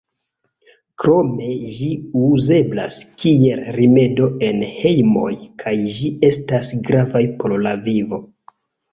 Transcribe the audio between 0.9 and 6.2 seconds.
Krome ĝi uzeblas kiel rimedo en hejmoj kaj ĝi